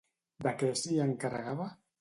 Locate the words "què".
0.61-0.71